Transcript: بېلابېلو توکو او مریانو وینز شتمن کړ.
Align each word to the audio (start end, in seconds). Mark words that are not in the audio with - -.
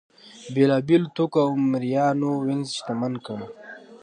بېلابېلو 0.53 1.13
توکو 1.15 1.37
او 1.45 1.51
مریانو 1.71 2.29
وینز 2.45 2.69
شتمن 2.77 3.13
کړ. 3.25 3.39